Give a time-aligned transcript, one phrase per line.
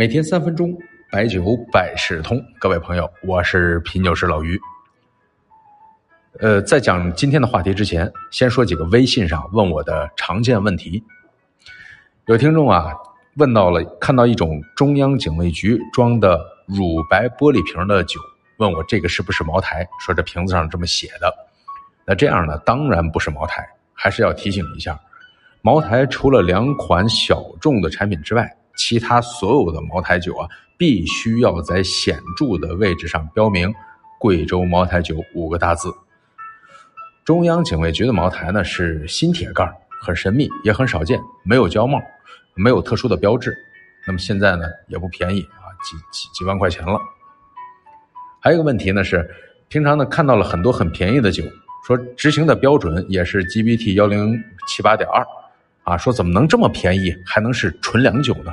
[0.00, 0.74] 每天三分钟，
[1.10, 2.42] 白酒百事通。
[2.58, 4.58] 各位朋友，我是品酒师老于。
[6.38, 11.04] 呃，在讲今天的话题之前，先说几个微信上问我的常见问题。
[12.28, 12.94] 有听众啊
[13.36, 18.18] 问到了，看到一种中央警卫局装的乳白玻璃瓶的酒，
[18.56, 19.86] 问我这个是不是茅台？
[20.00, 21.30] 说这瓶子上这么写的。
[22.06, 23.68] 那这样呢，当然不是茅台。
[23.92, 24.98] 还是要提醒一下，
[25.60, 30.48] 茅台除了两款小众的产品之外，其他所有的茅台酒啊，
[30.78, 33.74] 必须要在显著的位置上标明
[34.18, 35.92] “贵州茅台酒”五个大字。
[37.26, 42.00] 中央警卫局的茅台呢是新铁盖，很神秘，也很少见，没有胶帽，
[42.54, 43.54] 没有特殊的标志。
[44.06, 46.98] 那么现在呢也不便宜啊，几几几万块钱了。
[48.40, 49.30] 还有一个问题呢是，
[49.68, 51.44] 平常呢看到了很多很便宜的酒。
[51.86, 55.26] 说执行的标准也是 GBT 幺零七八点二，
[55.82, 58.50] 啊，说怎么能这么便宜，还能是纯粮酒呢？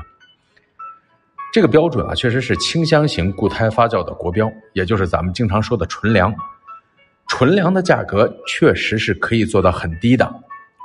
[1.57, 6.31] 这个标准啊，确实是清香型固态发酵的国标，也就是咱们经常说的纯粮。
[7.27, 10.31] 纯粮的价格确实是可以做到很低的，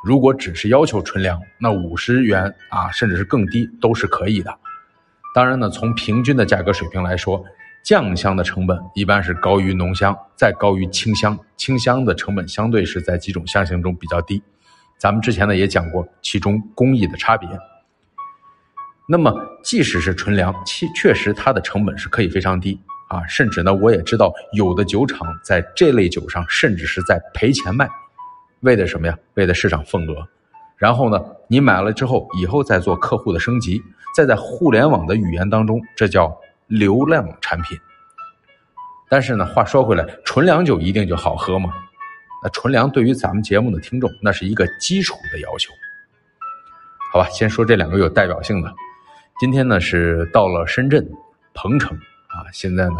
[0.03, 4.50] 如果只是要求纯粮，那五十元啊，甚至是更低都是可以的。
[5.34, 7.45] 当然呢，从平均的价格水平来说。
[7.84, 11.39] 酱香的成本一般是高于浓香，再高于清香。
[11.59, 14.43] 清香的成本相对是在几种香型中比较低。
[14.97, 17.47] 咱们之前呢也讲过其中工艺的差别。
[19.08, 27.89] 那么即使是纯粮，其确实它的成本是可以非常低啊，甚至呢我也知道有的酒厂在这类酒上甚至是在赔钱卖，
[28.61, 29.19] 为的什么呀？
[29.34, 30.27] 为的市场份额。
[30.77, 33.83] 然后呢，你买了之后，以后再做客户的升级，
[34.14, 36.37] 再在互联网的语言当中，这叫。
[36.69, 37.78] 流量产品，
[39.06, 41.70] 但是呢，话说回来，纯粮酒一定就好喝吗？
[42.42, 45.70] 那纯粮对于咱们节目的听众，那是一个基础的要求。
[47.12, 48.72] 好吧，先说这两个有代表性的。
[49.41, 51.06] 今天呢是到了深圳
[51.53, 51.97] 鹏城
[52.28, 52.97] 啊，现在呢，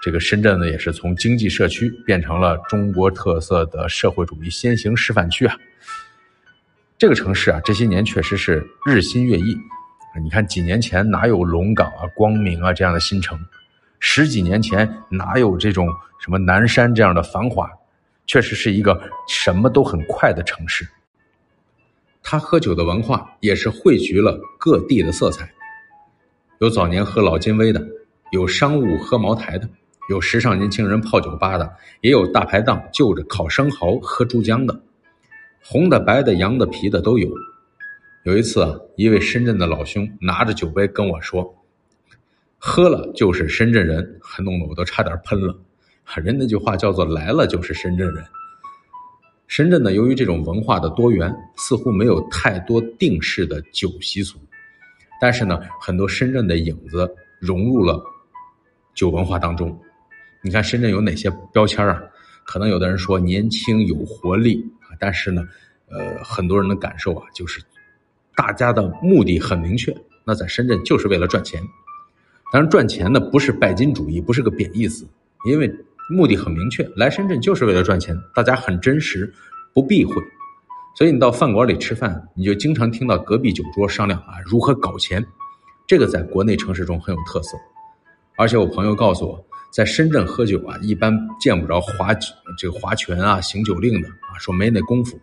[0.00, 5.56] 这个深圳呢也是从经济社区变成了中国特色的社会主义先行示范区啊。
[6.98, 9.56] 这个城市啊，这些年确实是日新月异。
[10.22, 13.38] 你看，几年前哪有龙岗啊、光明啊这样的新城？
[13.98, 15.88] 十几年前哪有这种
[16.20, 17.68] 什么南山这样的繁华？
[18.26, 20.86] 确实是一个什么都很快的城市。
[22.22, 25.52] 他喝酒的文化也是汇聚了各地的色彩，
[26.64, 27.86] 有早年喝老金威的，
[28.32, 29.68] 有商务喝茅台的，
[30.08, 31.70] 有时尚年轻人泡酒吧的，
[32.00, 34.80] 也有大排档就着烤生蚝喝珠江的，
[35.62, 37.30] 红的、白的、羊的、皮的都有。
[38.22, 41.54] 有一次啊，一位深圳的老兄拿着酒杯跟我说
[42.56, 45.54] ：“喝了就是深圳人。”还弄得我都差点喷了。
[46.16, 48.24] 人那句话叫做“来了就是深圳人”。
[49.48, 54.38] 深圳呢，由于这种文化的多元，似乎没有太多定式的酒习俗，
[55.20, 57.08] 但是呢，很多深圳的影子
[57.40, 58.02] 融入了
[58.94, 59.78] 酒文化当中。
[60.42, 62.02] 你看深圳有哪些标签啊？
[62.44, 65.42] 可能有的人说年轻有活力啊，但是呢，
[65.88, 67.62] 呃，很多人的感受啊，就是。
[68.36, 71.62] 大家的目的很明确，那在深圳就是为了赚钱。
[72.52, 75.06] 当然，赚钱呢不是拜金主义，不是个贬义词，
[75.46, 75.72] 因为
[76.10, 78.20] 目的很明确，来深圳就是为了赚钱。
[78.34, 79.32] 大家很真实，
[79.72, 80.14] 不避讳。
[80.94, 85.24] 所以你到饭馆里吃饭，你就经常听到隔壁酒桌商量啊如何搞钱。
[85.86, 87.56] 这个在国内城市中很有特色。
[88.36, 92.14] 而且我朋友告诉我，在深圳喝酒啊，一般见不着划
[92.56, 95.18] 这个划拳啊、行酒令的啊，说没那功夫。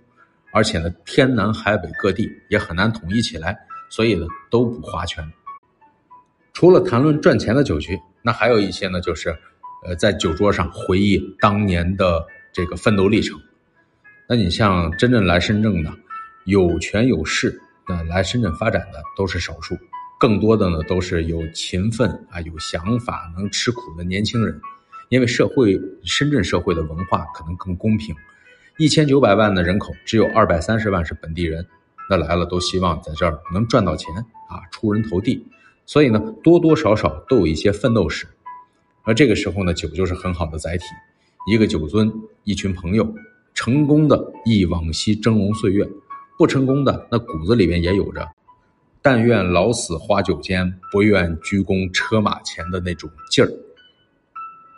[0.54, 3.58] 而且呢，天南海北各地也很难统一起来，
[3.90, 5.26] 所以呢都不划拳。
[6.52, 9.30] 除了谈论赚钱的酒局，那还有一些呢，就是，
[9.86, 13.40] 呃，在酒桌上回忆当年的这个奋斗历程。
[14.32, 15.94] 那你像真正来深圳的，
[16.46, 19.78] 有权有势的来深圳发展的都是少数，
[20.18, 24.58] 更多的呢都是有勤奋啊、有想法、能吃苦的年轻人。
[25.10, 28.16] 因为社会深圳社会的文化可能更公平。
[28.78, 31.68] 一千九百万的人口，只有二百三十万是本地人，
[32.10, 34.16] 那来了都希望在这儿能赚到钱
[34.48, 35.46] 啊，出人头地。
[35.86, 38.26] 所以呢，多多少少都有一些奋斗史。
[39.04, 40.86] 而这个时候呢，酒就是很好的载体。
[41.48, 42.10] 一个酒樽，
[42.46, 43.14] 一群朋友，
[43.64, 45.88] 成功的忆往昔峥嵘岁月，
[46.36, 48.28] 不成功的那骨子里面也有着
[49.04, 53.52] “但愿老死花酒间，不愿鞠躬车马前”的那种劲儿。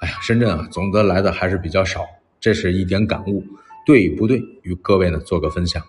[0.01, 2.05] 哎呀，深圳啊，总的来的还是比较少，
[2.41, 3.41] 这是一点感悟。
[3.85, 5.81] 对与不对，与各位呢做个分享。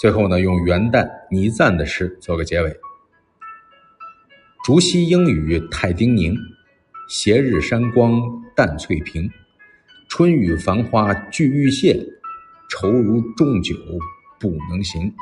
[0.00, 2.74] 最后呢，用元旦倪瓒的诗做个结尾：
[4.64, 6.34] 竹溪莺语太丁宁，
[7.06, 8.18] 斜日山光
[8.56, 9.30] 淡翠屏。
[10.08, 11.94] 春雨繁花俱欲谢，
[12.70, 13.76] 愁如重酒
[14.40, 15.14] 不能行。